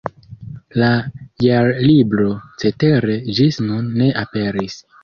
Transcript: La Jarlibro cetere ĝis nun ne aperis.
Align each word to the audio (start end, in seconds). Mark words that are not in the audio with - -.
La 0.83 0.87
Jarlibro 1.45 2.27
cetere 2.65 3.21
ĝis 3.41 3.65
nun 3.71 3.97
ne 4.03 4.15
aperis. 4.27 4.85